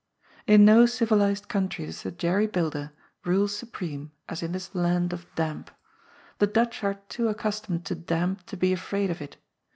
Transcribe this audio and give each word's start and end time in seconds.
In 0.47 0.65
no 0.65 0.87
civilized 0.87 1.47
country 1.47 1.85
does 1.85 2.01
the 2.01 2.09
jerry 2.11 2.47
builder 2.47 2.91
rule 3.23 3.47
su 3.47 3.67
preme 3.67 4.09
as 4.27 4.41
in 4.41 4.51
this 4.51 4.73
land 4.73 5.13
of 5.13 5.27
damp. 5.35 5.69
The 6.39 6.47
Dutch 6.47 6.83
are 6.83 6.95
too 7.07 7.25
accus 7.31 7.61
tomed 7.63 7.85
to 7.85 7.93
damp 7.93 8.47
to 8.47 8.57
be 8.57 8.73
afraid 8.73 9.11
of 9.11 9.21
it. 9.21 9.37